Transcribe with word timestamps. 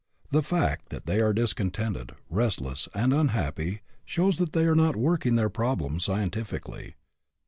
The 0.31 0.41
fact 0.41 0.89
that 0.89 1.05
they 1.05 1.21
are 1.21 1.31
discontented, 1.31 2.13
restless, 2.27 2.89
and 2.95 3.13
unhappy, 3.13 3.81
shows 4.03 4.39
that 4.39 4.51
they 4.53 4.63
are 4.65 4.73
not 4.73 4.95
working 4.95 5.35
their 5.35 5.47
problem 5.47 5.99
scientifically. 5.99 6.95